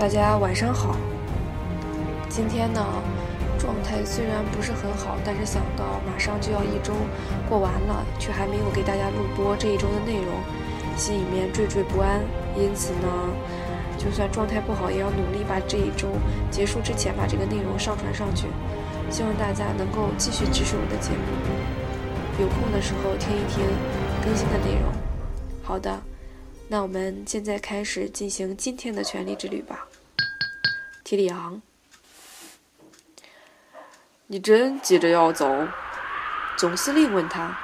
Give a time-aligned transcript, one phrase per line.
[0.00, 0.96] 大家晚上好。
[2.30, 2.82] 今天呢，
[3.58, 6.94] 状态虽然不是很好，但是想到马上就要一周
[7.46, 10.40] 过完了，却还没有给大家录播这一周的内容，
[10.96, 12.22] 心里面惴惴不安。
[12.56, 13.08] 因此呢，
[13.98, 16.08] 就算状态不好，也要努力把这一周
[16.50, 18.46] 结束之前把这个内容上传上去。
[19.10, 23.62] 希望大家能够继续支持我的节目，有空的时候听一听
[24.24, 24.90] 更新的内容。
[25.62, 26.00] 好的。
[26.72, 29.88] 那我们现在开始进行今天的权力之旅吧。
[31.10, 31.60] 提里昂，
[34.28, 35.66] 你真急着要走？
[36.56, 37.58] 总司令问他。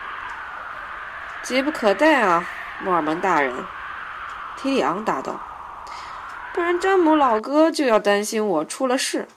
[1.44, 2.44] 急不可待啊，
[2.80, 3.54] 莫尔蒙大人。
[4.56, 5.40] 提里昂答道。
[6.52, 9.28] 不然詹姆老哥就要担心我出了事，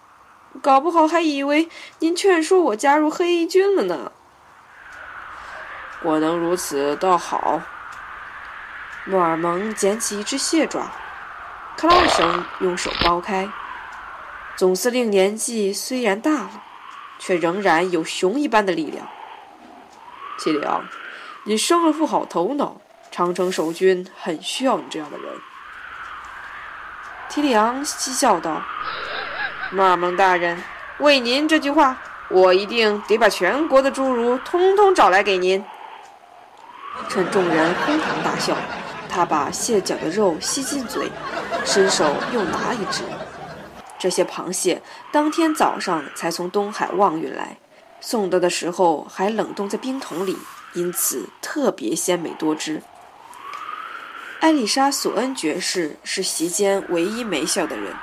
[0.59, 4.11] 搞不好还以为您劝说我加入黑衣军了呢。
[6.01, 7.61] 我能如此倒好。
[9.05, 10.89] 诺尔蒙捡起一只蟹爪，
[11.77, 13.47] 咔啦一声，用手剥开。
[14.59, 16.63] 总司令年纪虽然大了，
[17.17, 19.07] 却仍然有熊一般的力量。
[20.37, 20.83] 齐里昂，
[21.45, 25.27] 你生了副好头脑，长城守军很需要你这样的人。
[27.29, 28.61] 提里昂嬉笑道
[29.71, 30.61] ：“马尔蒙大人，
[30.97, 31.95] 为您这句话，
[32.29, 35.63] 我一定得把全国的侏儒通通找来给您。”
[37.07, 38.57] 趁众人哄堂大笑。
[39.11, 41.09] 他把蟹脚的肉吸进嘴，
[41.65, 43.03] 伸手又拿一只。
[43.99, 47.57] 这些螃蟹当天早上才从东海望运来，
[48.01, 50.37] 送到的时候还冷冻在冰桶里，
[50.73, 52.81] 因此特别鲜美多汁。
[54.39, 57.93] 艾丽莎·索恩爵士是席间唯一没笑的人。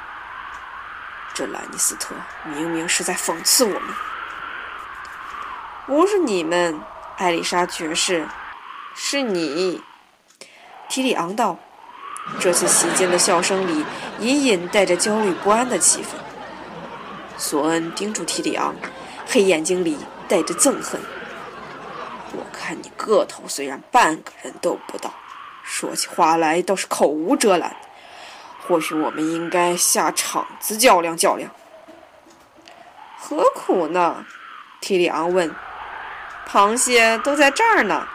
[1.33, 2.15] 这兰尼斯特
[2.45, 3.83] 明明是在讽刺我们。
[5.87, 6.81] 不是你们，
[7.17, 8.29] 艾丽莎爵士，
[8.95, 9.83] 是你。
[10.89, 11.59] 提里昂道
[12.39, 13.85] ：“这次席间的笑声里，
[14.21, 16.07] 隐隐带着焦虑不安的气氛。”
[17.39, 18.75] 索恩盯住提里昂，
[19.27, 19.99] 黑眼睛里
[20.29, 21.01] 带着憎恨。
[22.33, 25.13] “我看你个头虽然半个人都不到，
[25.63, 27.77] 说起话来倒是口无遮拦。
[28.67, 31.51] 或许我们应该下场子较量较量。
[33.19, 34.25] ”“何苦呢？”
[34.81, 35.55] 提里昂问。
[36.49, 38.07] “螃蟹都在这儿呢。”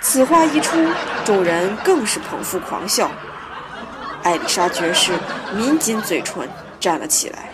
[0.00, 0.76] 此话一出，
[1.24, 3.10] 众人更是捧腹狂笑。
[4.22, 5.12] 艾丽莎爵士
[5.54, 6.48] 抿紧嘴唇，
[6.80, 7.50] 站了起来。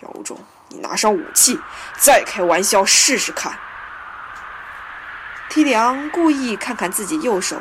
[0.00, 0.38] 有种，
[0.68, 1.58] 你拿上武器，
[1.98, 3.52] 再开玩笑试试看。
[5.48, 7.56] 提里昂故意看看自己右手。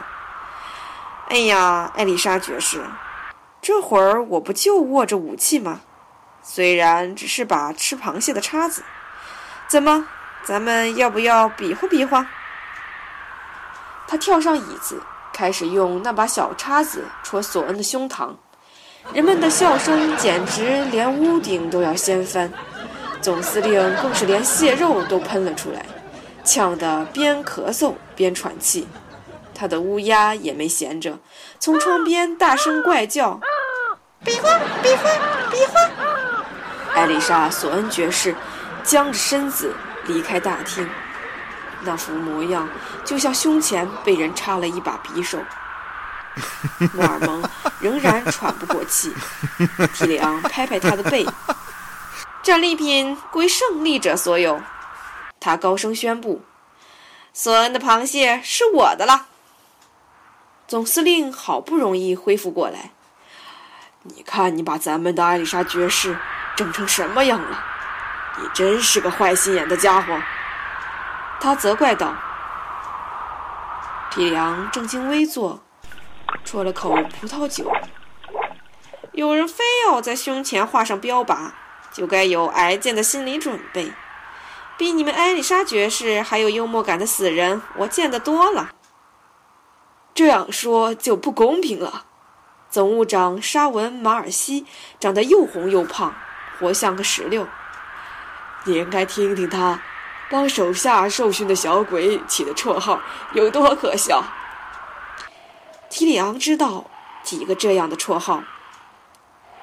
[1.28, 2.86] 哎呀，艾丽莎爵士，
[3.62, 5.82] 这会儿我不就握着武器吗？
[6.42, 8.84] 虽然只是把吃螃蟹的叉子。
[9.68, 10.08] 怎么，
[10.44, 12.26] 咱们要不要比划比划？
[14.12, 15.02] 他跳上椅子，
[15.32, 18.32] 开始用那把小叉子戳索恩的胸膛。
[19.14, 22.52] 人们的笑声简直连屋顶都要掀翻，
[23.22, 25.86] 总司令更是连蟹肉都喷了出来，
[26.44, 28.86] 呛得边咳嗽边喘气。
[29.56, 31.18] 他的乌鸦也没闲着，
[31.58, 33.40] 从窗边大声怪叫
[34.26, 34.50] ：“比划，
[34.84, 35.10] 比划，
[35.50, 35.80] 比划！”
[36.94, 38.36] 艾丽莎·索恩爵士
[38.84, 39.74] 僵着身子
[40.06, 40.86] 离开大厅。
[41.84, 42.68] 那副模样，
[43.04, 45.40] 就像胸前被人插了一把匕首。
[46.94, 47.44] 莫尔蒙
[47.82, 49.14] 仍然喘不过气。
[49.94, 51.28] 提里昂拍拍他的背
[52.42, 54.62] ：“战利品归胜利者所有。”
[55.42, 56.42] 他高声宣布
[57.34, 59.28] ：“索恩的螃蟹是我的了。”
[60.68, 62.92] 总司令好不容易恢复过来
[64.04, 66.18] ：“你看，你把咱们的艾丽莎爵士
[66.56, 67.66] 整成什么样了？
[68.40, 70.18] 你真是个坏心眼的家伙。”
[71.42, 72.14] 他责怪道
[74.14, 75.60] ：“提里昂正襟危坐，
[76.46, 77.72] 啜了口葡萄酒。
[79.14, 81.50] 有人非要在胸前画上标靶，
[81.92, 83.92] 就该有挨剑的心理准备。
[84.78, 88.70] 比你们艾丽莎爵士还有幽默感的死人，我见得多了。
[90.14, 92.06] 这样说就不公平了。
[92.70, 94.68] 总务长沙文马尔西
[95.00, 96.14] 长得又红又胖，
[96.60, 97.48] 活像个石榴。
[98.66, 99.82] 你应该听听他。”
[100.32, 103.02] 帮手下受训的小鬼起的绰号
[103.34, 104.24] 有多可笑？
[105.90, 106.86] 提里昂知道
[107.22, 108.42] 几个这样的绰号，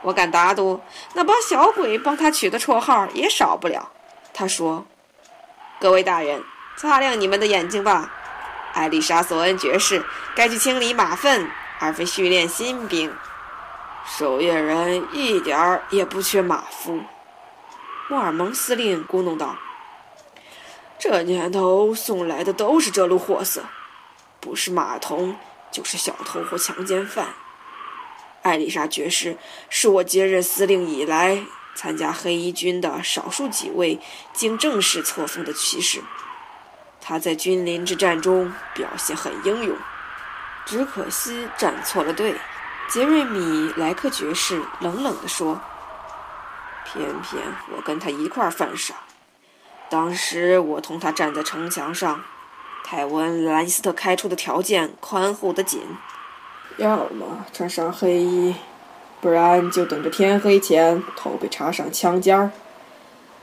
[0.03, 0.83] 我敢打赌，
[1.15, 3.91] 那帮小鬼帮他取的绰号也少不了。
[4.35, 4.85] 他说
[5.81, 6.45] ：“各位大人，
[6.77, 8.13] 擦亮你们的眼睛吧！
[8.75, 10.05] 艾丽莎·索恩爵士
[10.37, 11.51] 该去清理马粪，
[11.81, 13.11] 而非训练新兵。
[14.07, 17.01] 守夜人一点儿也不缺马夫。”
[18.11, 19.57] 莫尔蒙司令咕哝道。
[20.99, 23.63] 这年头送来的都是这路货色，
[24.41, 25.37] 不是马童
[25.71, 27.29] 就是小偷或强奸犯。
[28.43, 29.37] 艾丽莎爵士
[29.69, 34.01] 是我接任司令以来参加黑衣军的少数几位
[34.33, 36.03] 经正式册封的骑士。
[37.01, 39.77] 他在君临之战中表现很英勇，
[40.67, 42.35] 只可惜站错了队。
[42.89, 45.61] 杰瑞米·莱克爵士冷冷地说
[46.85, 47.43] ：“偏偏
[47.77, 48.95] 我跟他一块犯傻。
[49.91, 52.23] 当时我同他站在城墙上，
[52.85, 55.83] 泰温·兰斯特开出的条件宽厚得紧。”
[56.77, 58.55] 要么穿上黑衣，
[59.21, 62.51] 不然就等着天黑前头被插上枪尖儿。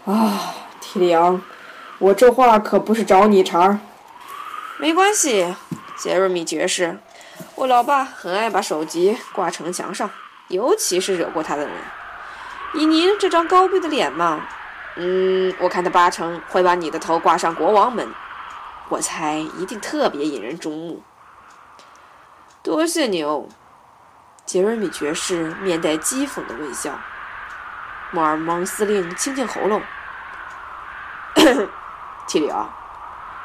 [0.05, 1.41] 啊，提里昂，
[1.97, 3.79] 我这话可不是找你茬儿。
[4.77, 5.55] 没关系，
[5.97, 6.97] 杰瑞米爵士，
[7.55, 10.09] 我老爸很爱把首级挂城墙上，
[10.49, 11.75] 尤其是惹过他的人。
[12.75, 14.47] 以您这张高贵的脸嘛，
[14.97, 18.07] 嗯，我看他八成会把你的头挂上国王门，
[18.87, 21.03] 我猜一定特别引人注目。
[22.63, 23.47] 多谢你哦，
[24.45, 26.97] 杰瑞米爵士面带讥讽的微笑。
[28.11, 29.81] 莫尔蒙司令清清喉咙。
[32.25, 32.73] 提里奥，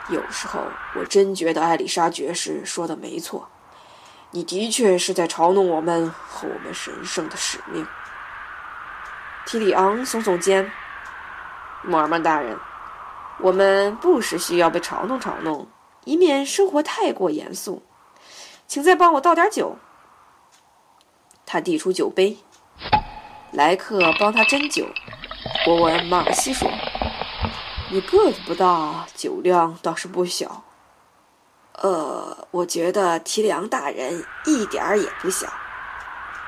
[0.09, 0.61] 有时候
[0.95, 3.49] 我真觉得艾丽莎爵士说的没错，
[4.31, 7.85] 你的确是在嘲弄我们和我们神圣的使命。
[9.45, 10.71] 提里昂耸耸肩。
[11.83, 12.59] 摩尔曼大人，
[13.39, 15.67] 我们不时需要被嘲弄嘲弄，
[16.05, 17.83] 以免生活太过严肃。
[18.67, 19.77] 请再帮我倒点酒。
[21.45, 22.39] 他递出酒杯，
[23.53, 24.87] 莱克帮他斟酒。
[25.65, 26.71] 博文马尔西说
[27.91, 30.63] ：“你个子不大，酒量倒是不小。”
[31.83, 35.49] 呃，我觉得提梁大人一点儿也不小。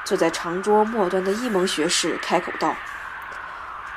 [0.05, 2.77] 坐在长桌末端的伊蒙学士开口道：“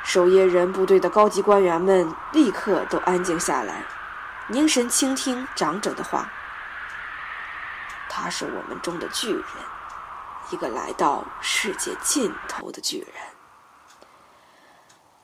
[0.05, 3.83] 守夜人部队的高级官员们立刻都安静下来，
[4.47, 6.29] 凝神倾听长者的话。”
[8.07, 9.43] 他是我们中的巨人，
[10.51, 13.07] 一个来到世界尽头的巨人。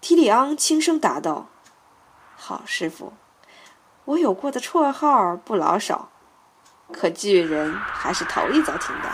[0.01, 1.47] 提里昂轻声答道
[2.35, 3.13] ：“好，师傅，
[4.05, 6.09] 我有过的绰号不老少，
[6.91, 9.09] 可巨人还是头一遭听到。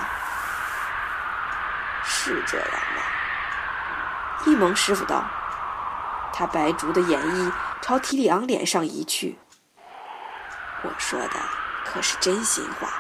[2.06, 3.04] 是这样吗？”
[4.48, 5.24] 伊蒙师傅道。
[6.38, 7.51] 他白竹的眼翼
[7.81, 9.39] 朝提里昂脸上移去。
[10.84, 11.32] 我说的
[11.84, 12.94] 可是真心话。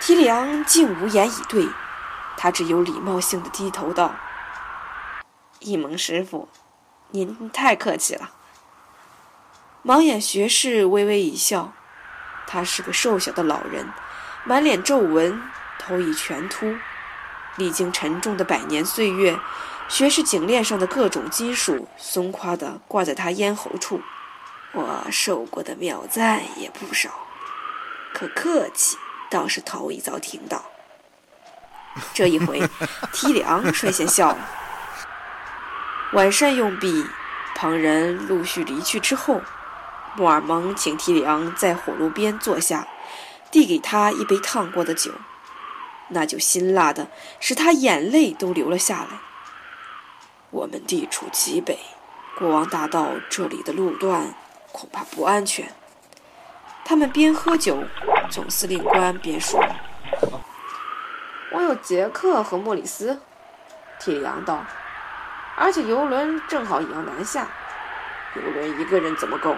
[0.00, 1.66] 提里昂竟无言以对，
[2.36, 4.14] 他只有礼貌性的低头道
[5.60, 6.46] ：“一蒙师傅，
[7.08, 8.32] 您太客气了。”
[9.82, 11.72] 盲眼学士微微一笑，
[12.46, 13.90] 他是个瘦小的老人，
[14.44, 15.42] 满脸皱纹，
[15.78, 16.76] 头已全秃，
[17.56, 19.38] 历经沉重的百年岁月，
[19.90, 24.00] 学士颈链上的各种金属松垮的挂在他咽喉处。
[24.72, 27.10] 我受过的妙赞也不少，
[28.14, 28.96] 可客气。
[29.28, 30.64] 倒是头一遭听到，
[32.12, 32.60] 这一回，
[33.12, 34.38] 提里昂率先笑了。
[36.14, 37.06] 晚膳用毕，
[37.54, 39.40] 旁人陆续离去之后，
[40.16, 42.88] 莫尔蒙请提里昂在火炉边坐下，
[43.52, 45.12] 递给他一杯烫过的酒，
[46.08, 47.06] 那酒辛辣的
[47.38, 49.29] 使他眼泪都流了下来。
[50.50, 51.78] 我们地处极北，
[52.36, 54.34] 国王大道这里的路段
[54.72, 55.72] 恐怕不安全。
[56.84, 57.84] 他们边喝酒，
[58.30, 59.64] 总司令官边说
[61.54, 63.20] ：“我有杰克和莫里斯。”
[64.00, 64.64] 铁阳道
[65.56, 67.46] ：“而且游轮正好也要南下，
[68.34, 69.56] 游轮一个人怎么够？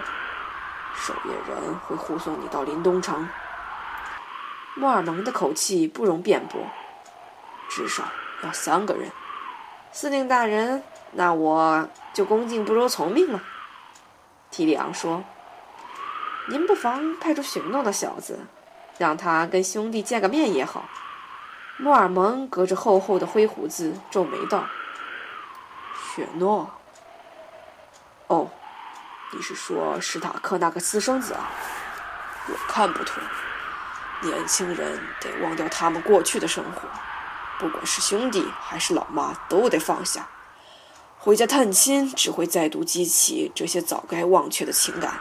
[0.95, 3.27] 守夜人会护送你到林东城。”
[4.75, 6.61] 莫尔蒙的口气不容辩驳
[7.67, 8.03] ：“至少
[8.43, 9.11] 要三个人。”
[9.93, 10.83] 司令大人，
[11.13, 13.41] 那我就恭敬不如从命了。”
[14.51, 15.23] 提里昂说。
[16.49, 18.37] 您不妨派出雪诺的小子，
[18.97, 20.83] 让他跟兄弟见个面也好。
[21.77, 24.65] 莫尔蒙隔着厚厚的灰胡子皱眉道
[26.13, 26.69] ：“雪诺？
[28.27, 28.49] 哦，
[29.31, 31.49] 你是说史塔克那个私生子啊？
[32.49, 33.23] 我看不妥。
[34.21, 36.81] 年轻人得忘掉他们过去的生活，
[37.63, 40.27] 不管是兄弟还是老妈，都得放下。
[41.17, 45.17] 回家探亲只会再度激起这些早该忘却的情感。”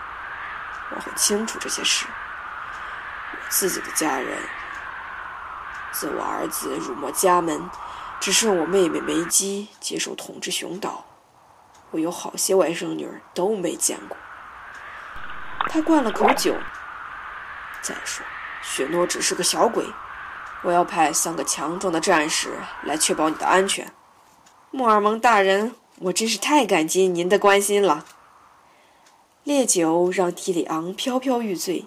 [0.90, 2.04] 我很清楚这些事。
[3.30, 4.36] 我自己的家人，
[5.92, 7.70] 自我儿子辱没家门，
[8.18, 11.04] 只剩我妹妹梅姬接受统治熊岛。
[11.92, 14.16] 我有好些外甥女儿都没见过。
[15.68, 16.56] 他灌了口酒。
[17.80, 18.26] 再说，
[18.62, 19.86] 雪诺只是个小鬼。
[20.62, 23.92] 我要派三个强壮的战士来确保你的安全。
[24.70, 28.04] 莫尔蒙大人，我真是太感激您的关心了。
[29.44, 31.86] 烈酒让提里昂飘飘欲醉，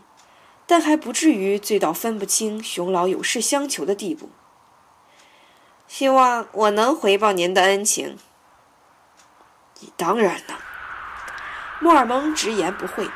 [0.68, 4.30] 但还不至于醉到分不清熊老有事相求的地步。
[5.88, 8.18] 希望我能回报您的恩情。
[9.80, 10.58] 你当然能。
[11.80, 13.10] 莫尔蒙直言不讳。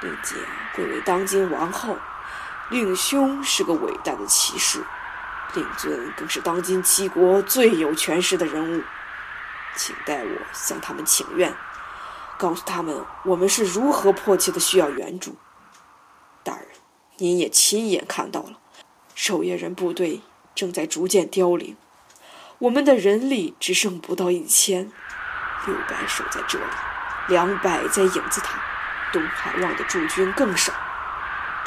[0.00, 0.36] 并且
[0.74, 1.94] 贵为当今王后，
[2.70, 4.84] 令兄是个伟大的骑士，
[5.54, 8.82] 令尊更是当今七国最有权势的人物。
[9.76, 11.52] 请代我向他们请愿，
[12.38, 15.36] 告诉他们我们是如何迫切的需要援助。
[16.44, 16.66] 大人，
[17.16, 18.58] 您也亲眼看到了，
[19.14, 20.22] 守夜人部队
[20.54, 21.76] 正在逐渐凋零，
[22.58, 24.92] 我们的人力只剩不到一千，
[25.66, 26.64] 六百守在这里，
[27.28, 28.62] 两百在影子塔，
[29.12, 30.72] 东海望的驻军更少。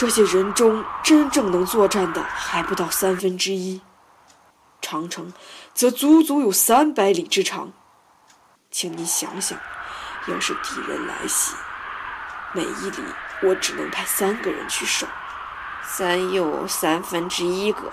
[0.04, 3.80] 这些人中真正能作战的还不到三分之一，
[4.82, 5.32] 长城
[5.74, 7.72] 则足足有三百里之长。
[8.70, 9.58] 请你想想，
[10.28, 11.56] 要是敌人来袭，
[12.52, 12.98] 每一里
[13.44, 15.08] 我只能派三个人去守，
[15.84, 17.90] 三又三分之一个。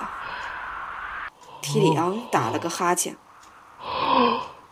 [1.62, 3.16] 提里昂打了个哈欠，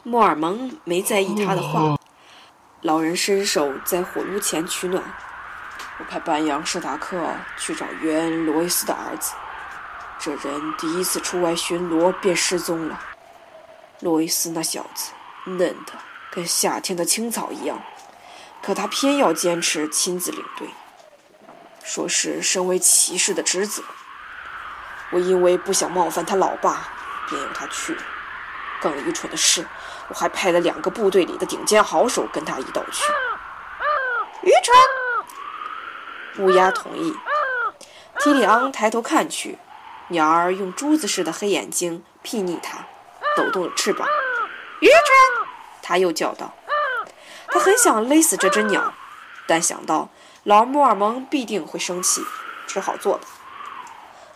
[0.02, 1.96] 莫尔蒙没在意他的话。
[2.80, 5.00] 老人伸手在火炉前取暖。
[5.98, 7.20] 我派班扬施塔克
[7.56, 9.34] 去找约恩·罗伊斯的儿子，
[10.18, 13.00] 这人第一次出外巡逻便失踪了。
[14.00, 15.12] 罗伊斯那小子。
[15.44, 15.92] 嫩的
[16.30, 17.80] 跟夏天的青草一样，
[18.62, 20.68] 可他偏要坚持亲自领队，
[21.82, 23.82] 说是身为骑士的职责。
[25.10, 26.86] 我因为不想冒犯他老爸，
[27.30, 28.02] 便由他去了。
[28.78, 29.66] 更愚蠢的是，
[30.08, 33.04] 我还派了两个部队里的顶尖好手跟他一道去。
[34.42, 34.76] 愚蠢！
[36.38, 37.14] 乌鸦同意。
[38.20, 39.58] 提里昂抬头看去，
[40.08, 42.86] 鸟儿用珠子似的黑眼睛睥睨他，
[43.36, 44.08] 抖动了翅膀。
[44.80, 45.48] 愚蠢！
[45.82, 46.54] 他又叫道。
[47.48, 48.92] 他很想勒死这只鸟，
[49.46, 50.08] 但想到
[50.44, 52.22] 老穆尔蒙必定会生气，
[52.66, 53.26] 只好作罢。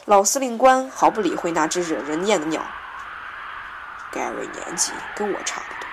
[0.04, 2.62] 老司令官毫不理会那只惹人厌的鸟。
[4.10, 5.88] 盖瑞年纪跟我差不多，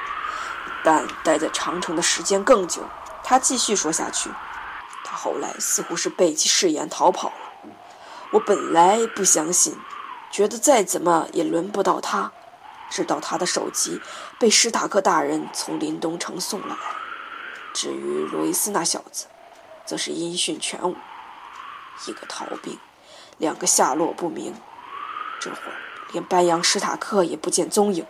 [0.83, 2.83] 但待在长城的时间更久。
[3.23, 4.29] 他继续说下去。
[5.03, 7.35] 他后来似乎是背弃誓言逃跑了。
[8.31, 9.75] 我本来不相信，
[10.31, 12.31] 觉得再怎么也轮不到他。
[12.89, 14.01] 直到他的首级
[14.39, 16.77] 被史塔克大人从林东城送了来。
[17.71, 19.27] 至于罗伊斯那小子，
[19.85, 20.95] 则是音讯全无，
[22.07, 22.79] 一个逃兵，
[23.37, 24.55] 两个下落不明。
[25.39, 25.73] 这会儿
[26.11, 28.05] 连班扬史塔克也不见踪影。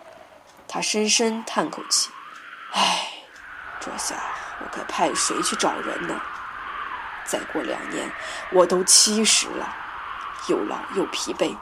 [0.67, 2.09] 他深深叹口气
[2.71, 3.09] ：“唉，
[3.81, 4.15] 这下
[4.61, 6.21] 我该派谁去找人呢？
[7.29, 8.11] 再过两年，
[8.51, 9.75] 我都七十了，
[10.47, 11.55] 又老又疲惫，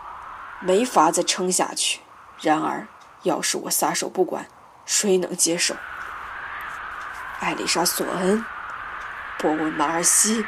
[0.62, 2.00] 没法再撑下去。
[2.42, 2.88] 然而……”
[3.24, 4.48] 要是我撒手不管，
[4.86, 5.76] 谁能接受？
[7.40, 8.46] 艾丽莎·索恩、
[9.40, 10.46] 波文·马尔西，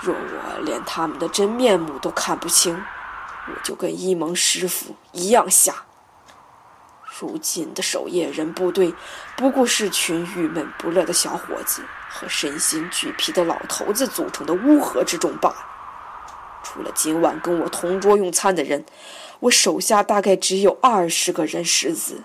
[0.00, 2.82] 若我连他们的真面目都看不清，
[3.46, 5.83] 我就跟伊蒙师傅一样瞎。
[7.18, 8.94] 如今的守夜人部队，
[9.36, 15.56] 不过是群郁闷不乐的小伙子和身心俱疲的老头子组成的乌合之众罢了。
[16.62, 18.84] 除了今晚跟我同桌用餐的人。
[19.40, 22.22] 我手下大概只有二十个人识字，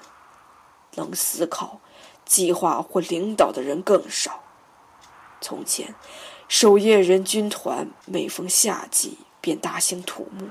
[0.96, 1.82] 能思考、
[2.24, 4.44] 计划或领导的人更少。
[5.42, 5.96] 从前，
[6.48, 10.50] 守夜人军团每逢夏季便大兴土木，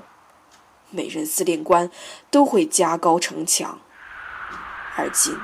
[0.91, 1.89] 每任司令官
[2.29, 3.79] 都会加高城墙。
[4.99, 5.39] 而今，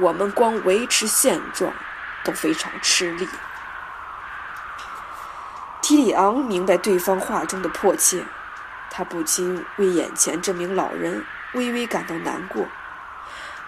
[0.00, 1.72] 我们光维持现状
[2.24, 3.28] 都非常吃力。
[5.82, 8.24] 提里昂明白对方话中的迫切。
[8.94, 12.66] 他不禁为眼前这名老人微微感到难过。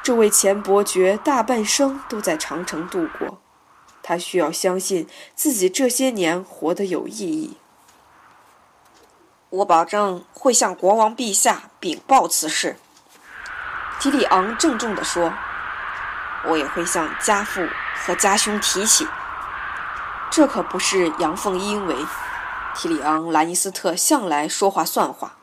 [0.03, 3.41] 这位前伯爵大半生都在长城度过，
[4.03, 7.57] 他需要相信自己这些年活得有意义。
[9.49, 12.76] 我保证会向国王陛下禀报此事。”
[14.05, 15.33] 提里昂郑重地说
[16.45, 19.09] ，“我也会向家父和家兄提起。
[20.31, 21.97] 这可不是阳奉阴违。”
[22.77, 25.37] 提里昂·兰尼斯特向来说话算话，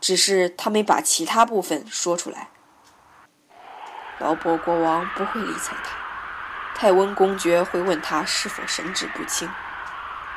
[0.00, 2.48] 只是他没把其他部分说出来。
[4.18, 5.94] 劳勃国王不会理睬他，
[6.74, 9.48] 泰温公爵会问他是否神志不清，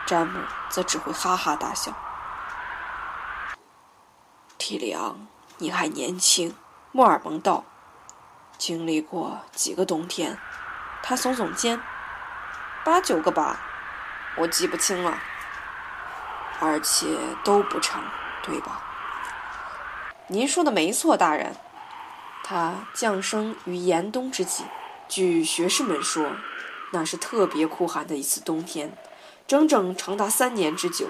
[0.05, 1.91] 詹姆则只会哈哈大笑。
[4.59, 5.25] 提里昂，
[5.57, 6.55] 你还年轻，
[6.91, 7.63] 莫尔蒙道，
[8.57, 10.37] 经历过几个冬天？
[11.03, 11.79] 他耸耸肩，
[12.83, 13.59] 八九个吧，
[14.37, 15.19] 我记不清了。
[16.59, 17.05] 而且
[17.43, 18.01] 都不成，
[18.41, 18.81] 对吧？
[20.27, 21.55] 您说的没错，大人。
[22.43, 24.65] 他降生于严冬之际，
[25.07, 26.31] 据学士们说，
[26.91, 28.97] 那是特别酷寒的一次冬天，
[29.45, 31.09] 整整长达三年之久。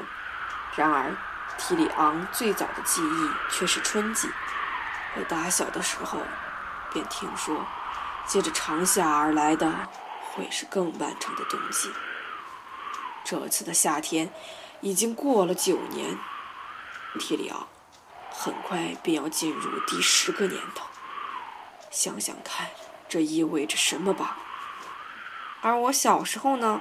[0.75, 1.15] 然而，
[1.57, 4.29] 提里昂最早的记忆却是春季，
[5.19, 6.19] 我打小的时候
[6.93, 7.65] 便听说，
[8.25, 9.71] 接着长夏而来的
[10.31, 11.91] 会是更漫长的冬季。
[13.23, 14.31] 这次的夏天
[14.81, 16.17] 已经过了九年，
[17.19, 17.67] 提里昂
[18.31, 20.85] 很快便要进入第十个年头。
[21.89, 22.67] 想想看，
[23.09, 24.37] 这意味着什么吧？
[25.61, 26.79] 而我小时候呢？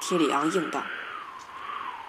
[0.00, 0.82] 提里昂应道：“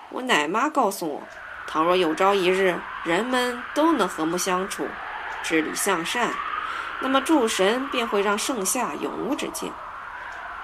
[0.09, 1.23] 我奶妈告诉我，
[1.67, 4.87] 倘若有朝一日人们都能和睦相处，
[5.43, 6.33] 治理向善，
[7.01, 9.71] 那么诸神便会让盛夏永无止境。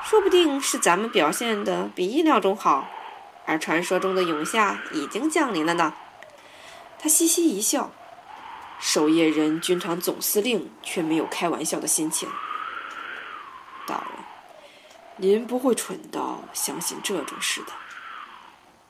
[0.04, 2.88] 说不定是咱们表现的比意料中好，
[3.46, 5.94] 而传说中的永夏已经降临了呢。”
[7.00, 7.92] 他嘻嘻一笑。
[8.78, 12.30] 守夜人军团总司令却没有开玩笑的心情。
[13.88, 14.06] 大人，
[15.16, 17.68] 您不会蠢到相信这种事的。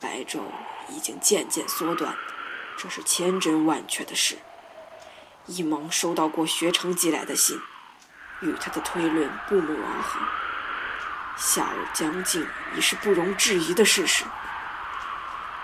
[0.00, 0.40] 白昼
[0.88, 2.16] 已经渐渐缩短，
[2.76, 4.36] 这是千真万确的事。
[5.46, 7.60] 一蒙收到过学成寄来的信，
[8.40, 10.20] 与他的推论不谋而合。
[11.36, 14.24] 夏日将近已是不容置疑的事实。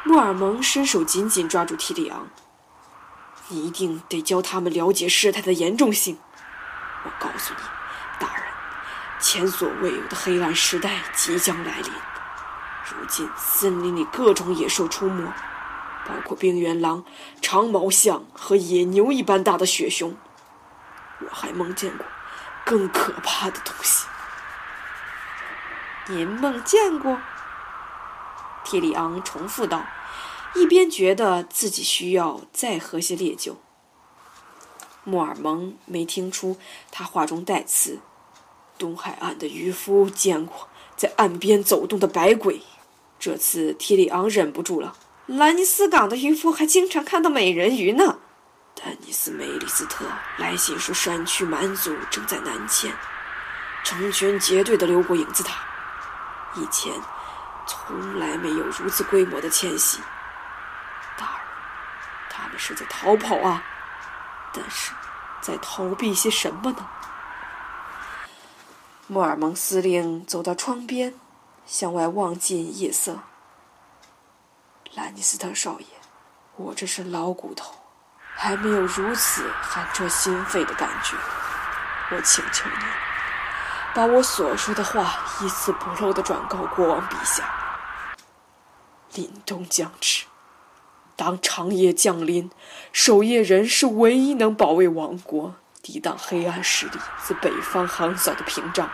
[0.04, 2.28] 莫尔蒙伸手紧紧抓住提里昂。
[3.48, 6.18] 你一定得教他们了解事态的严重性。
[7.04, 7.60] 我告诉你，
[8.20, 8.44] 大人，
[9.18, 11.92] 前所未有的黑暗时代即将来临。
[12.90, 15.24] 如今森林里各种野兽出没，
[16.06, 17.04] 包括冰原狼、
[17.40, 20.16] 长毛象和野牛一般大的雪熊。
[21.20, 22.06] 我还梦见过
[22.64, 24.06] 更可怕的东西。
[26.08, 27.18] 您梦见过？
[28.64, 29.84] 提里昂重复道。
[30.54, 33.56] 一边觉得自己需要再喝些烈酒，
[35.02, 36.58] 莫尔蒙没听出
[36.90, 38.00] 他话中带刺。
[38.76, 42.60] 东海岸的渔夫见过在岸边走动的白鬼，
[43.18, 44.94] 这次提里昂忍不住了。
[45.38, 48.18] 兰尼斯港的渔夫还经常看到美人鱼呢。
[48.74, 50.04] 丹尼斯·梅里斯特
[50.36, 52.92] 来信说，山区蛮族正在南迁，
[53.82, 55.64] 成群结队的流过影子塔。
[56.54, 56.92] 以前
[57.66, 60.00] 从来没有如此规模的迁徙。
[61.16, 61.46] 大人
[62.28, 63.62] 他们是在逃跑啊，
[64.52, 64.92] 但是
[65.40, 66.86] 在逃避些什么呢？
[69.06, 71.14] 莫尔蒙司令走到窗边，
[71.64, 73.20] 向外望进夜色。
[74.94, 75.86] 兰尼斯特少爷，
[76.56, 77.72] 我这是老骨头，
[78.36, 81.16] 还没有如此寒彻心肺的感觉。
[82.10, 82.84] 我请求你，
[83.94, 87.42] 把我所说的话一字不漏的转告国王陛下。
[89.14, 90.26] 凛冬将至。
[91.16, 92.50] 当长夜降临，
[92.92, 98.90] 守夜人是唯一能保卫王国、抵挡黑暗势力自北方横扫的屏障。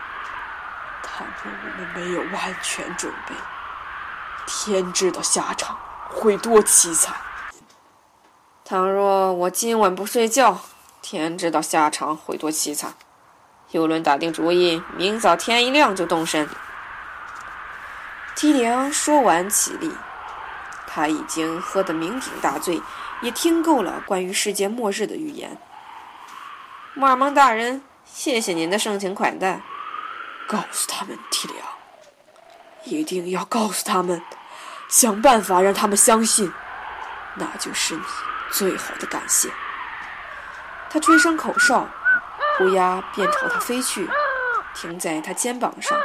[1.03, 3.35] 倘若我们没有万全准备，
[4.45, 5.77] 天知道下场
[6.09, 7.15] 会多凄惨。
[8.65, 10.59] 倘若我今晚不睡觉，
[11.01, 12.93] 天知道下场会多凄惨。
[13.71, 16.49] 尤伦打定主意，明早天一亮就动身。
[18.35, 19.91] 提里昂说完，起立。
[20.87, 22.81] 他已经喝得酩酊大醉，
[23.21, 25.55] 也听够了关于世界末日的预言。
[26.95, 29.61] 莫尔蒙大人，谢谢您的盛情款待。
[30.47, 31.67] 告诉他们，提里昂，
[32.85, 34.19] 一定要告诉他们，
[34.89, 36.51] 想办法让他们相信，
[37.35, 38.01] 那就是你
[38.51, 39.49] 最好的感谢。
[40.89, 41.87] 他吹声口哨，
[42.59, 44.09] 乌鸦便朝他飞去，
[44.73, 45.97] 停在他肩膀上。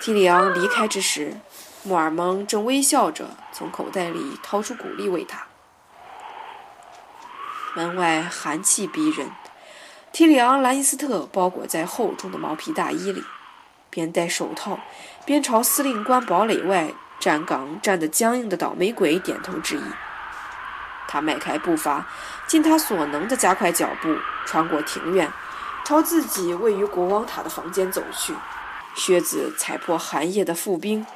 [0.00, 1.36] 提里昂离开之时。
[1.82, 5.46] 穆尔蒙正微笑着从口袋里掏出谷粒喂他。
[7.74, 9.30] 门外寒气逼人，
[10.10, 13.22] 提里昂·兰尼斯特包裹在厚重的毛皮大衣里，
[13.88, 14.80] 边戴手套，
[15.24, 19.82] 边朝司令官堡垒外站岗站得僵硬的倒霉鬼点头致意。
[21.08, 22.06] 他迈开步伐，
[22.46, 25.32] 尽他所能地加快脚步，穿过庭院，
[25.84, 28.34] 朝自己位于国王塔的房间走去。
[28.94, 31.06] 靴子踩破寒夜的覆冰。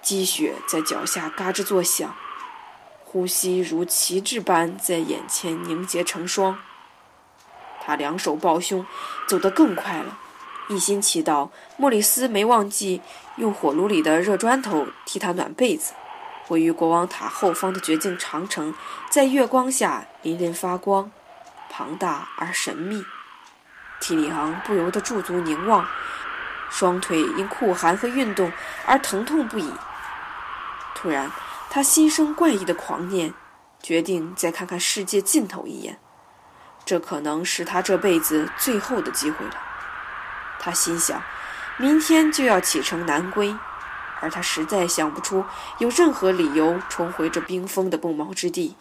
[0.00, 2.14] 积雪在脚下嘎吱作响，
[3.04, 6.58] 呼吸如旗帜般在眼前凝结成霜。
[7.80, 8.86] 他两手抱胸，
[9.26, 10.18] 走得更快了，
[10.68, 13.00] 一心祈祷莫里斯没忘记
[13.36, 15.94] 用火炉里的热砖头替他暖被子。
[16.48, 18.74] 位于国王塔后方的绝境长城，
[19.10, 21.10] 在月光下粼粼发光，
[21.70, 23.04] 庞大而神秘。
[24.00, 25.86] 提里昂不由得驻足凝望，
[26.70, 28.50] 双腿因酷寒和运动
[28.86, 29.72] 而疼痛不已。
[30.94, 31.30] 突然，
[31.68, 33.34] 他心生怪异的狂念，
[33.82, 35.98] 决定再看看世界尽头一眼。
[36.84, 39.67] 这可能是他这辈子最后的机会了。
[40.58, 41.22] 他心想，
[41.76, 43.56] 明天就要启程南归，
[44.20, 45.44] 而他实在想不出
[45.78, 48.76] 有任何理由重回这冰封的不毛之地。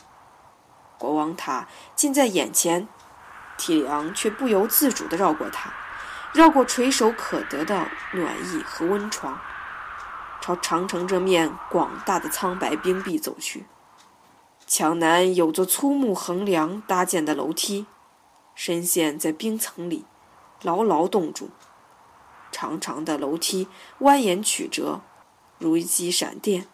[0.98, 2.88] 国王塔近在眼前，
[3.56, 5.72] 提里昂却不由自主地绕过他，
[6.34, 9.40] 绕过垂手可得的暖意和温床，
[10.42, 13.68] 朝长城这面广大的苍白冰壁走去。
[14.66, 17.86] 墙南有座粗木横梁搭建的楼梯，
[18.56, 20.06] 深陷在冰层里，
[20.62, 21.50] 牢牢冻住。
[22.52, 23.67] 长长的楼梯
[24.00, 25.02] 蜿蜒曲折，
[25.60, 26.67] 如一记闪电，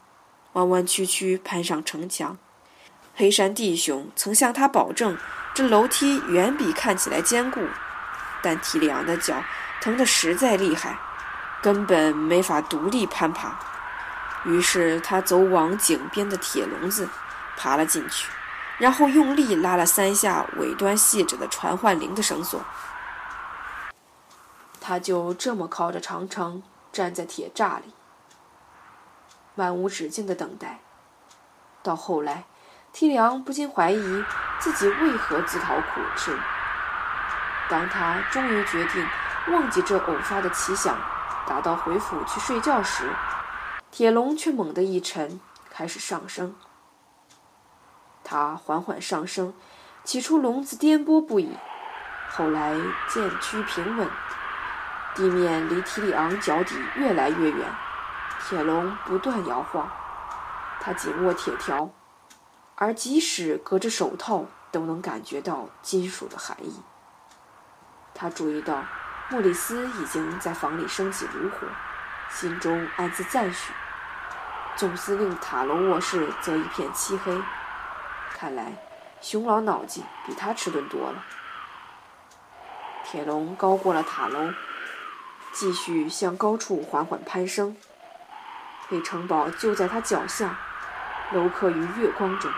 [0.54, 2.38] 弯弯曲曲攀上城墙。
[3.16, 5.18] 黑山弟兄曾向他保证，
[5.54, 7.62] 这楼梯远比看起来坚固，
[8.42, 9.44] 但提里昂的脚
[9.82, 10.98] 疼得实在厉害，
[11.62, 13.60] 根本没法独立攀爬。
[14.46, 17.08] 于是他走往井边的铁笼子，
[17.58, 18.30] 爬了进去，
[18.78, 22.62] 然后用力拉了三下尾端系着的传唤铃的绳索。
[24.86, 27.94] 他就这么靠着长城站在铁栅里，
[29.56, 30.82] 漫无止境的等待。
[31.82, 32.44] 到后来，
[32.92, 34.26] 梯良不禁怀疑
[34.60, 36.38] 自己为何自讨苦吃。
[37.70, 39.08] 当他终于决定
[39.48, 40.98] 忘记这偶发的奇想，
[41.48, 43.10] 打道回府去睡觉时，
[43.90, 46.54] 铁笼却猛地一沉，开始上升。
[48.22, 49.54] 它缓缓上升，
[50.04, 51.56] 起初笼子颠簸不已，
[52.30, 52.76] 后来
[53.08, 54.10] 渐趋平稳。
[55.16, 57.76] 地面离提里昂脚底越来越远，
[58.42, 59.88] 铁笼不断摇晃，
[60.80, 61.92] 他紧握铁条，
[62.76, 66.82] 而即使隔着手套都能感觉到金属的寒意。
[68.16, 68.84] 他注意到
[69.30, 71.68] 莫里斯已经在房里升起炉火，
[72.32, 73.72] 心中暗自赞许。
[74.76, 77.40] 总司令塔楼卧室则一片漆黑，
[78.34, 78.74] 看来
[79.22, 81.24] 熊老脑筋比他迟钝多了。
[83.04, 84.52] 铁笼高过了塔楼。
[85.54, 87.78] 继续向高处缓缓攀升，
[88.90, 90.58] 黑城堡就在他脚下，
[91.32, 92.52] 镂刻于月光中。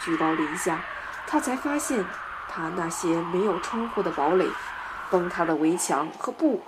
[0.00, 0.80] 居高临下，
[1.26, 2.04] 他才发现，
[2.48, 4.48] 他那些没有窗户的堡垒，
[5.10, 6.62] 崩塌的围墙和不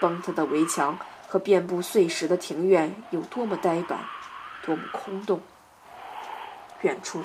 [0.00, 4.00] 崩塌的围墙和遍布碎石的庭院有多么呆板，
[4.62, 5.40] 多么空洞。
[6.82, 7.24] 远处，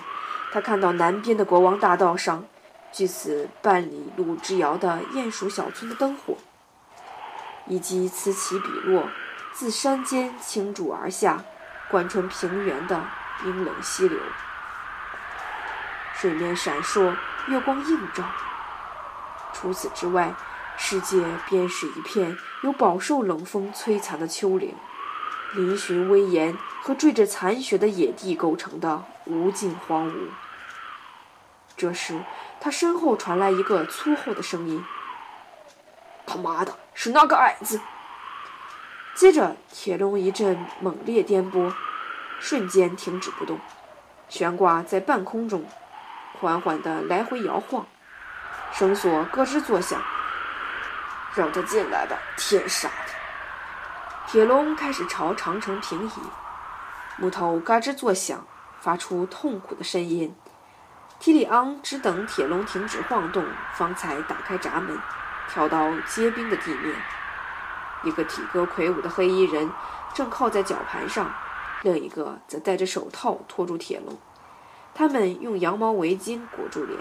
[0.53, 2.45] 他看到南边的国王大道上，
[2.91, 6.37] 距此半里路之遥的鼹鼠小村的灯火。
[7.69, 9.07] 以及此起彼落，
[9.53, 11.41] 自山间倾注而下，
[11.89, 13.01] 贯穿平原的
[13.41, 14.19] 冰冷溪流。
[16.15, 17.15] 水面闪烁，
[17.47, 18.25] 月光映照。
[19.53, 20.33] 除此之外，
[20.75, 24.75] 世界便是一片由饱受冷风摧残的丘陵、
[25.55, 30.29] 嶙峋危岩和缀着残雪的野地构成的无尽荒芜。
[31.77, 32.21] 这时，
[32.59, 34.83] 他身后传来一个粗厚的声音。
[36.25, 37.79] 他妈的，是那个矮子！
[39.15, 41.73] 接着，铁笼一阵猛烈颠簸，
[42.41, 43.57] 瞬间停止不动，
[44.27, 45.65] 悬挂在半空中，
[46.41, 47.87] 缓缓地来回摇晃，
[48.73, 50.01] 绳索咯吱作响。
[51.35, 53.13] 让他进来吧，天杀的！
[54.27, 56.11] 铁笼开始朝长城平移，
[57.15, 58.45] 木头嘎吱作响，
[58.81, 60.35] 发出痛苦的声音。
[61.17, 64.99] 提里昂只等铁笼停止晃动，方才打开闸门。
[65.51, 66.95] 跳到结冰的地面，
[68.03, 69.69] 一个体格魁梧的黑衣人
[70.13, 71.33] 正靠在绞盘上，
[71.81, 74.17] 另一个则戴着手套托住铁笼。
[74.93, 76.99] 他们用羊毛围巾裹住脸，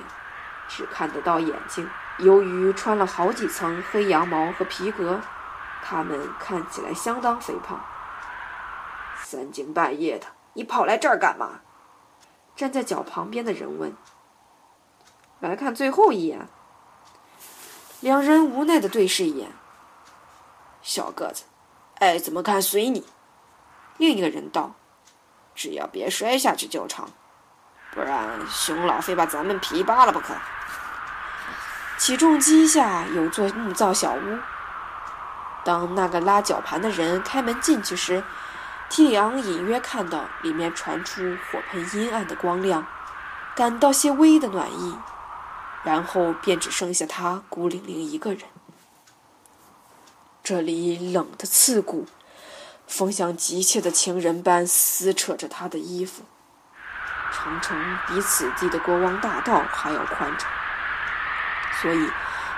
[0.66, 1.88] 只看得到眼睛。
[2.18, 5.20] 由于穿了好几层黑羊毛和皮革，
[5.82, 7.78] 他们看起来相当肥胖。
[9.22, 11.60] 三更半夜的，你跑来这儿干嘛？
[12.56, 13.94] 站在脚旁边的人问。
[15.40, 16.48] 来看最后一眼。
[18.00, 19.50] 两人无奈地对视一眼。
[20.82, 21.44] 小个子，
[21.98, 23.04] 爱怎么看随你。
[23.96, 24.74] 另一个人道
[25.54, 27.08] ：“只要别摔下去就成，
[27.92, 30.34] 不然熊老非把咱们皮扒了不可。”
[31.98, 34.38] 起重机下有座木造小屋。
[35.64, 38.22] 当那个拉绞盘的人开门进去时，
[38.88, 42.86] 提里昂隐约看到里面传出火盆阴暗的光亮，
[43.56, 44.96] 感到些微的暖意。
[45.84, 48.42] 然后便只剩下他孤零零一个人。
[50.42, 52.06] 这里冷得刺骨，
[52.86, 56.22] 风像急切的情人般撕扯着他的衣服。
[57.30, 60.50] 长城比此地的国王大道还要宽敞，
[61.82, 62.08] 所以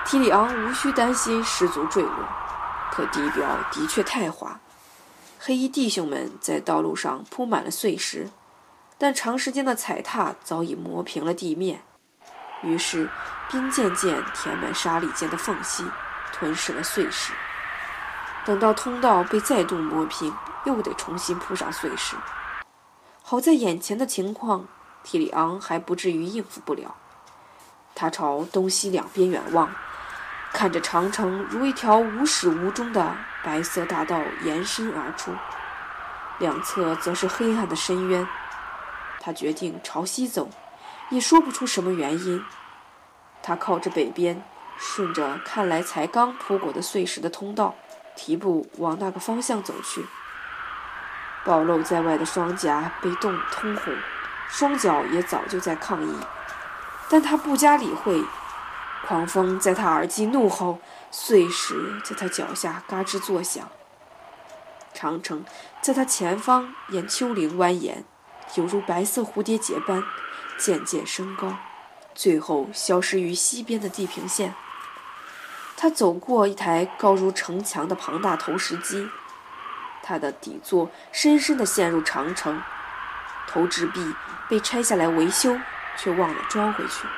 [0.06, 2.28] 提里昂无需担心失足坠落。
[2.92, 4.60] 可地表的确太滑，
[5.38, 8.30] 黑衣弟兄们在道路上铺满了碎石，
[8.98, 11.82] 但长时间的踩踏早已磨平了地面。
[12.62, 13.08] 于是，
[13.50, 15.84] 冰渐渐填满沙砾间的缝隙，
[16.32, 17.32] 吞噬了碎石。
[18.44, 22.16] 等到通道被再度磨平，又得重新铺上碎石。
[23.22, 24.66] 好在眼前的情况，
[25.02, 26.96] 提里昂还不至于应付不了。
[27.94, 29.70] 他朝东西两边远望，
[30.52, 35.32] 看着长城如一条无始无终的白色大道延伸而出，
[36.38, 38.26] 两侧则是黑暗的深渊。
[39.20, 40.48] 他决定朝西走，
[41.10, 42.42] 也说不出什么原因。
[43.42, 44.42] 他靠着北边，
[44.78, 47.74] 顺着看来才刚铺过的碎石的通道，
[48.16, 50.06] 提步往那个方向走去。
[51.44, 53.94] 暴露在外的双颊被冻通红，
[54.48, 56.14] 双脚也早就在抗议，
[57.08, 58.22] 但他不加理会。
[59.06, 60.78] 狂风在他耳际怒吼，
[61.10, 63.66] 碎石在他脚下嘎吱作响。
[64.92, 65.44] 长城
[65.80, 68.04] 在他前方沿丘陵蜿蜒。
[68.56, 70.02] 犹如白色蝴蝶结般
[70.60, 71.56] 渐渐升高，
[72.14, 74.54] 最后消失于西边的地平线。
[75.74, 79.08] 他走过一台高如城墙的庞大投石机，
[80.02, 82.60] 它的底座深深地陷入长城，
[83.48, 84.14] 投掷臂
[84.46, 85.58] 被拆下来维修，
[85.96, 87.08] 却忘了装回去。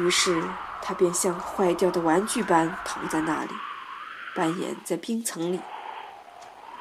[0.00, 0.42] 于是
[0.82, 3.50] 他便像坏掉的玩具般躺在那里，
[4.34, 5.60] 扮演在冰层里。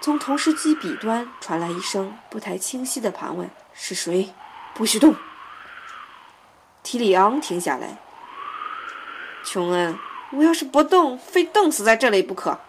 [0.01, 3.47] 从投石机彼端传来一声不太清晰的盘问。
[3.73, 4.33] 是谁？
[4.73, 5.15] 不许动！
[6.83, 7.97] 提里昂停下来。
[9.43, 9.97] 琼恩，
[10.31, 12.59] 我要是不动，非冻死在这里不可。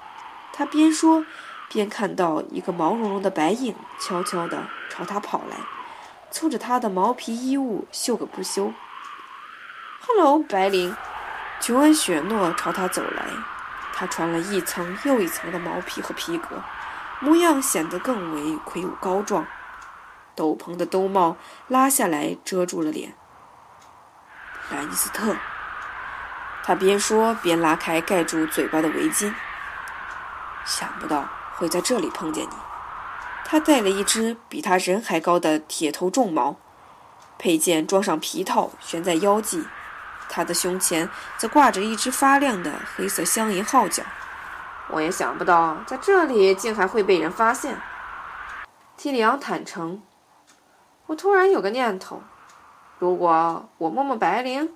[0.53, 1.25] 他边说，
[1.69, 5.57] 边看到一个毛茸茸的白影悄悄地朝他跑来，
[6.31, 8.73] 凑着他的毛皮衣物嗅个不休。
[10.07, 10.95] “Hello，白灵。”
[11.61, 13.25] 琼恩·雪诺朝他走来，
[13.95, 16.63] 他穿了一层又一层的毛皮和皮革，
[17.21, 19.47] 模样显得更为魁梧高壮。
[20.35, 21.37] 斗篷的兜帽
[21.69, 23.15] 拉下来，遮住了脸。
[24.73, 25.37] 莱尼斯特，
[26.65, 29.33] 他边说边拉开盖住嘴巴的围巾。
[30.65, 32.55] 想不到会在这里碰见你。
[33.45, 36.57] 他带了一只比他人还高的铁头重矛，
[37.39, 39.67] 佩剑装上皮套悬在腰际，
[40.29, 44.03] 他的胸前则挂着一只发亮的黑色镶银号角。
[44.89, 47.79] 我也想不到在这里竟还会被人发现。
[48.97, 50.03] 提里昂坦诚。
[51.07, 52.23] 我突然有个念头：
[53.03, 54.73] 如果我摸摸白灵，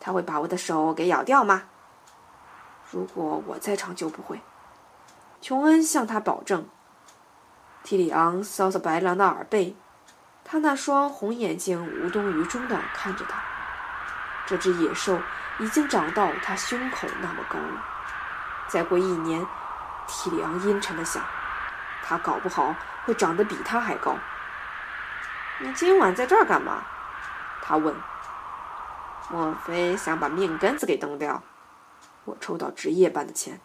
[0.00, 1.64] 他会把我的手给咬掉吗？
[2.90, 4.40] 如果我在场就不会。
[5.42, 6.66] 琼恩向他保证。
[7.82, 9.76] 提里昂搔搔白狼的耳背，
[10.42, 13.42] 他那双红眼睛无动于衷地看着他。
[14.46, 15.18] 这只野兽
[15.58, 17.84] 已经长到他胸口那么高了。
[18.68, 19.46] 再过一年，
[20.08, 21.22] 提里昂阴沉地想，
[22.02, 24.16] 他搞不好会长得比他还高。
[25.58, 26.82] 你今晚在这儿干嘛？
[27.70, 27.94] 他问。
[29.28, 31.40] 莫非想把命根子给蹬掉？
[32.24, 33.60] 我抽到值夜班的钱。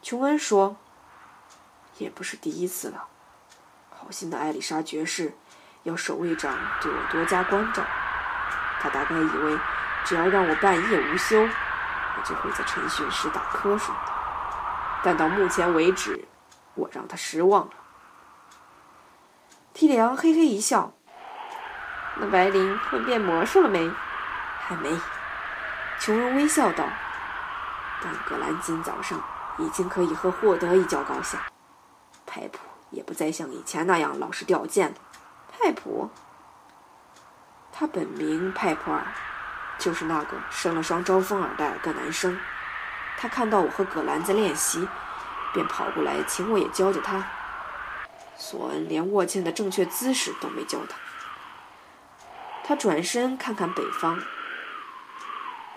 [0.00, 0.76] 琼恩说。
[1.96, 3.08] 也不是第一次了。
[3.90, 5.36] 好心的艾丽莎爵士
[5.82, 7.82] 要守卫长对我多加关照。
[8.80, 9.58] 他大概以为
[10.04, 13.92] 只要让我半夜无休，我就会在晨训时打瞌睡。
[15.02, 16.24] 但到目前为止，
[16.76, 17.72] 我让他失望了。
[19.74, 20.92] 提里昂嘿嘿一笑。
[22.20, 23.90] 那白灵会变魔术了没？
[24.66, 24.98] 还没。
[26.00, 26.84] 琼恩微笑道。
[28.02, 29.20] 但葛兰今早上
[29.58, 31.38] 已经可以和霍德一较高下。
[32.26, 32.58] 派普
[32.90, 34.94] 也不再像以前那样老是掉剑了。
[35.50, 36.08] 派普？
[37.72, 39.06] 他本名派普尔，
[39.78, 42.38] 就是那个生了双招风耳的矮个男生。
[43.16, 44.88] 他看到我和葛兰在练习，
[45.52, 47.24] 便跑过来请我也教教他。
[48.36, 50.96] 索恩连握剑的正确姿势都没教他。
[52.68, 54.18] 他转身看看北方，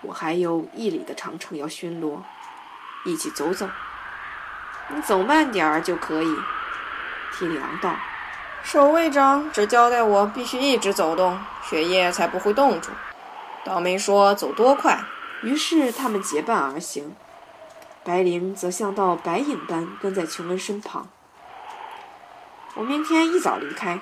[0.01, 2.19] 我还有一里的长城要巡逻，
[3.06, 3.69] 一起走走。
[4.89, 6.38] 你走慢点儿就可以。
[7.32, 7.95] 提里昂道
[8.62, 12.89] ：“守卫长只交代我必须一直走动，血液才不会冻住，
[13.63, 14.99] 倒没说走多快。”
[15.43, 17.15] 于是他们结伴而行，
[18.04, 21.08] 白灵则像道白影般跟在琼恩身旁。
[22.73, 24.01] 我明天一早离开。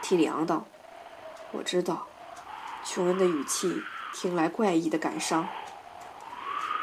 [0.00, 0.64] 提里昂道
[1.52, 2.06] ：“我知道。”
[2.84, 5.48] 琼恩的语气听来怪异的感伤。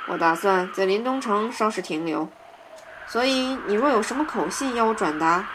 [0.07, 2.27] 我打算在林东城稍事停留，
[3.07, 5.47] 所以你若有什么口信要我转达，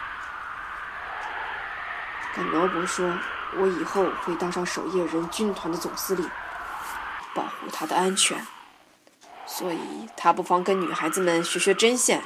[2.35, 3.13] 跟罗伯说，
[3.57, 6.31] 我以后会当上守夜人军团的总司令，
[7.35, 8.39] 保护他的安全。
[9.45, 12.23] 所以他不妨跟女孩子们学学针线，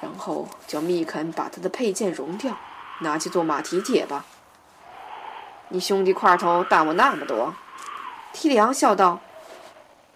[0.00, 2.56] 然后叫密肯把他的佩剑熔掉，
[3.00, 4.24] 拿去做马蹄铁吧。
[5.72, 7.54] 你兄弟块头大我那么多。
[8.34, 9.20] 提里昂笑道：“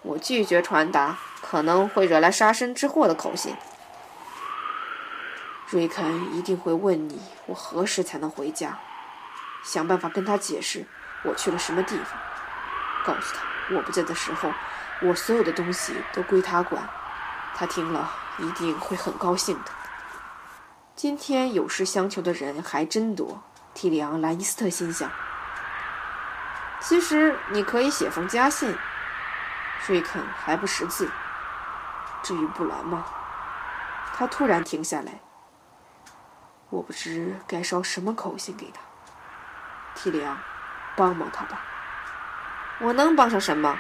[0.03, 3.57] 我拒绝传达可能会惹来杀身之祸的口信。
[5.71, 8.79] 瑞肯一定会问你我何时才能回家，
[9.65, 10.85] 想办法跟他解释
[11.25, 12.21] 我去了什么地方，
[13.07, 14.53] 告诉他我不在的时候
[15.01, 16.87] 我所有的东西都归他管，
[17.55, 19.71] 他听了一定会很高兴的。
[20.95, 23.43] 今天有事相求的人还真多，
[23.73, 25.11] 提里昂·莱尼斯特心想。
[26.81, 28.77] 其实你可以写封家信，
[29.87, 31.11] 瑞肯还不识字。
[32.23, 33.05] 至于布兰吗？
[34.15, 35.21] 他突然停下来。
[36.71, 38.81] 我不知该捎什么口信给他。
[39.95, 40.39] 提里昂，
[40.97, 41.61] 帮帮他吧。
[42.81, 43.79] 我能帮上什么？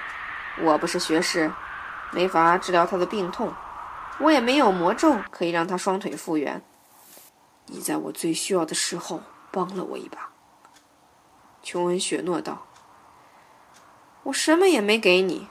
[0.59, 1.53] 我不是学士，
[2.13, 3.53] 没法治疗他的病痛。
[4.19, 6.63] 我也没有魔咒可以让他双腿复原。
[7.67, 10.31] 你在我最需要的时候帮了我一把。
[11.63, 12.66] 琼恩·雪诺道。
[14.27, 15.49] 我什么也没给你，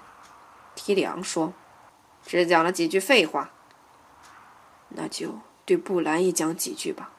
[0.76, 1.54] 提里昂说，
[2.26, 3.50] 只讲了几句废话。
[4.90, 7.10] 那就对布兰也讲几句吧。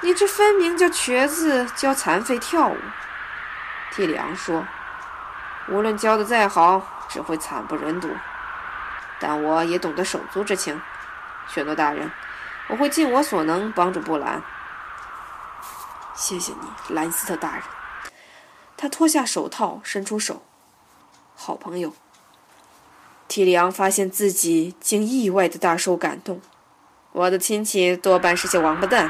[0.00, 2.76] 你这分明叫瘸子教残废跳舞，
[3.92, 4.66] 提里昂说。
[5.68, 8.08] 无论教的再好，只会惨不忍睹。
[9.20, 10.80] 但我也懂得手足之情，
[11.46, 12.10] 雪诺大人，
[12.68, 14.42] 我会尽我所能帮助布兰。
[16.14, 17.62] 谢谢你，兰斯特大人。
[18.82, 20.42] 他脱下手套，伸出手。
[21.36, 21.92] 好朋友。
[23.28, 26.40] 提里昂发现自己竟意外的大受感动。
[27.12, 29.08] 我的亲戚多半是些王八蛋，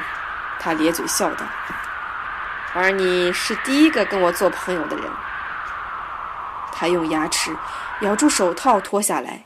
[0.59, 1.47] 他咧嘴笑道。
[2.75, 5.11] 而你是第一个跟我做朋友的人。
[6.71, 7.57] 他用牙齿
[8.01, 9.43] 咬住手套，脱下来，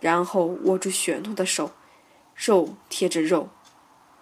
[0.00, 1.72] 然后握住雪诺的手，
[2.36, 3.48] 肉贴着肉，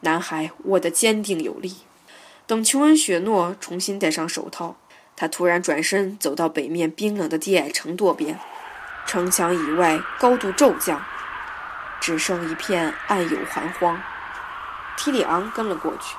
[0.02, 1.78] 男孩握得坚定有力。
[2.46, 4.76] 等琼恩·雪诺重新戴上手套，
[5.20, 8.40] 他突然转身走到北面冰冷的低矮城垛边，
[9.04, 10.98] 城墙以外高度骤降，
[12.00, 14.00] 只剩一片暗有寒荒。
[14.96, 16.16] 提里昂跟了过去，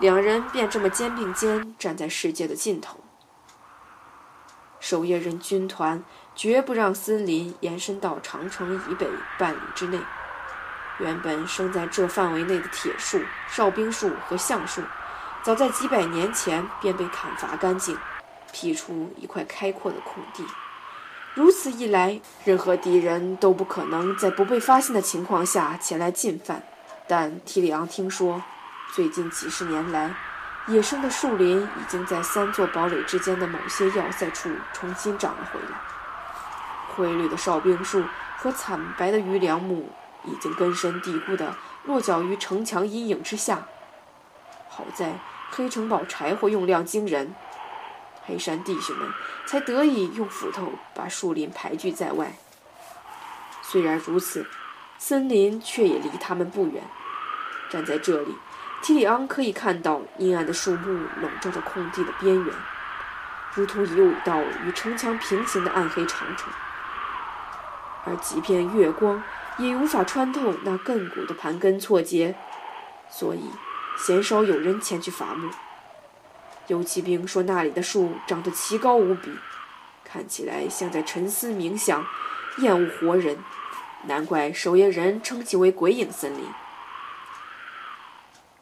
[0.00, 2.98] 两人便这么肩并肩站在世界的尽头。
[4.80, 6.02] 守夜人军团
[6.34, 9.06] 绝不让森林延伸到长城以北
[9.38, 10.00] 半里之内。
[10.98, 14.82] 原本生在这范围内的铁树、哨兵树和橡树，
[15.44, 17.96] 早在几百年前便被砍伐干净，
[18.54, 20.46] 辟出一块开阔的空地。
[21.34, 26.62] 如此一来，任何敌人都不可能在不被发现的情况下前来进犯。
[27.08, 28.40] 但提里昂听说，
[28.94, 30.14] 最近几十年来，
[30.68, 35.76] 野生的树林已经在三座堡垒之间的某些要塞处重新长了回来。
[36.94, 38.04] 灰绿的哨兵树
[38.38, 39.90] 和惨白的榆梁木
[40.22, 43.66] 已经根深蒂固地落脚于城墙阴影之下。
[44.68, 45.18] 好在
[45.50, 47.34] 黑城堡柴火用量惊人，
[48.26, 49.08] 黑山弟兄们
[49.46, 52.32] 才得以用斧头把树林排拒在外。
[53.62, 54.46] 虽然如此，
[54.98, 56.82] 森林却也离他们不远。
[57.70, 58.36] 站在这里。
[58.82, 62.54] 提里昂可以看到阴暗的树木笼罩着空地的边缘，
[63.54, 66.52] 如同一道与城墙平行的暗黑长城。
[68.04, 69.22] 而即便月光
[69.56, 72.34] 也无法穿透那亘古的盘根错节，
[73.08, 73.50] 所以
[73.96, 75.48] 鲜少有人前去伐木。
[76.68, 79.30] 游骑兵说那里的树长得奇高无比，
[80.02, 82.04] 看起来像在沉思冥想，
[82.58, 83.38] 厌恶活人。
[84.06, 86.44] 难怪守夜人称其为鬼影森林。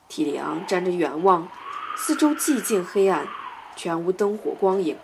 [0.08, 1.48] 提里昂站着远望，
[1.96, 3.26] 四周寂静黑暗，
[3.74, 4.96] 全无灯火光影。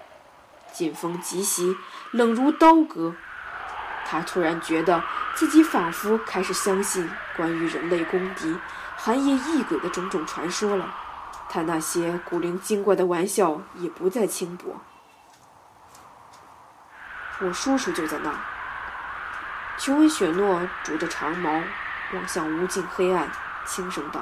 [0.72, 1.76] 劲风疾袭，
[2.12, 3.14] 冷如刀割。
[4.06, 5.02] 他突然觉得
[5.34, 8.56] 自己仿佛开始相信关于人类公敌、
[8.96, 10.94] 寒夜异鬼的种种传说了。
[11.48, 14.76] 他那些古灵精怪的玩笑也不再轻薄。
[17.40, 18.36] 我叔叔就在那儿。
[19.78, 21.62] 琼恩·雪诺拄着长矛，
[22.12, 23.30] 望向无尽黑暗，
[23.64, 24.20] 轻声道。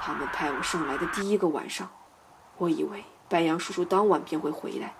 [0.00, 1.88] 他们派我上来的第一个晚上，
[2.56, 4.94] 我以为白杨叔叔当晚便会回来，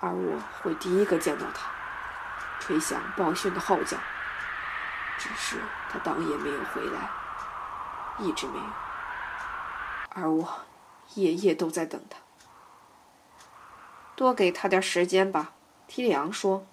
[0.00, 1.68] 而我会第一个见到他，
[2.58, 3.96] 吹响报讯的号角。
[5.18, 5.56] 只是
[5.90, 7.10] 他当夜没有回来，
[8.18, 8.64] 一直没有，
[10.18, 10.48] 而我
[11.14, 12.16] 夜夜都在等他。
[14.14, 15.52] 多给他点时间吧，
[15.86, 16.64] 提里昂说。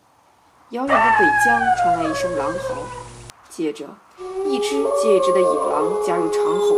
[0.69, 2.75] 遥远的北疆传来一声狼嚎，
[3.49, 3.85] 接着
[4.45, 4.69] 一只
[4.99, 6.77] 接一只的野狼加入长吼。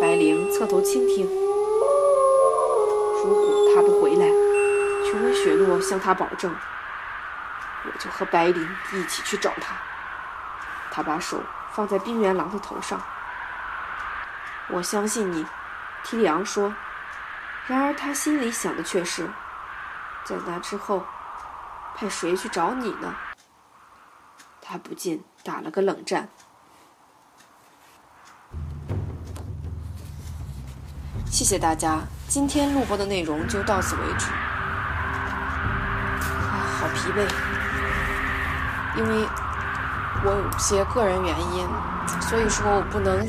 [0.00, 1.26] 白灵侧头倾听。
[3.24, 4.28] 如果他不回来，
[5.04, 6.54] 琼恩·雪诺向他保证，
[7.84, 9.74] 我就和白灵一起去找他。
[10.92, 11.40] 他把手
[11.72, 13.00] 放在冰原狼的头上。
[14.68, 15.44] 我相信你，
[16.04, 16.74] 提里昂说。
[17.66, 19.28] 然而他心里想的却是，
[20.24, 21.04] 在那之后，
[21.94, 23.14] 派谁去找你呢？
[24.62, 26.28] 他不禁打了个冷战。
[31.26, 34.30] 谢谢大家，今天录播的内容就到此为止。
[36.50, 37.28] 啊，好疲惫，
[38.96, 39.28] 因为
[40.24, 41.68] 我有些个人原因，
[42.22, 43.20] 所以说我不能，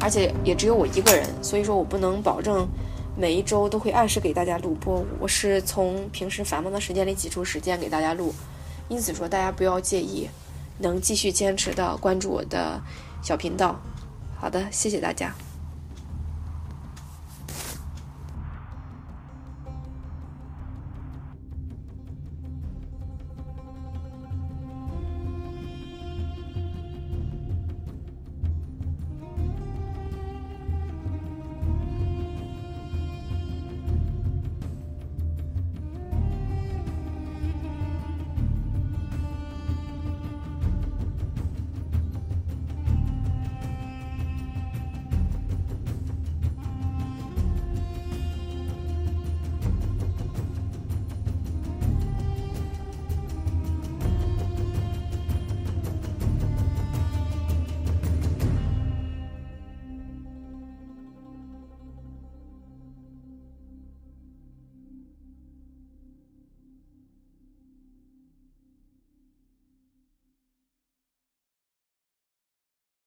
[0.00, 2.68] 而且也只有我一个人，所以说我不能保证
[3.16, 5.04] 每一周都会按时给大家录播。
[5.18, 8.32] 我是从平时繁忙的时间里挤出时间给大家录，
[8.88, 10.28] 因此说大家不要介意，
[10.78, 12.80] 能继续坚持的关注我的
[13.22, 13.80] 小频道。
[14.40, 15.34] 好的，谢谢大家。